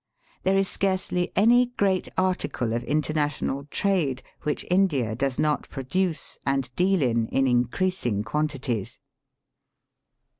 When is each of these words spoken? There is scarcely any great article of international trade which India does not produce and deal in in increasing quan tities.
There 0.41 0.57
is 0.57 0.67
scarcely 0.67 1.31
any 1.35 1.67
great 1.77 2.07
article 2.17 2.73
of 2.73 2.83
international 2.85 3.65
trade 3.65 4.23
which 4.41 4.65
India 4.71 5.13
does 5.13 5.37
not 5.37 5.69
produce 5.69 6.39
and 6.43 6.73
deal 6.75 7.03
in 7.03 7.27
in 7.27 7.45
increasing 7.47 8.23
quan 8.23 8.47
tities. 8.47 8.97